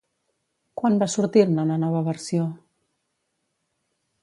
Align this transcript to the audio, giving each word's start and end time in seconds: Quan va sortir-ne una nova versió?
Quan 0.81 0.95
va 1.03 1.07
sortir-ne 1.15 1.67
una 1.67 1.77
nova 1.83 2.03
versió? 2.09 2.49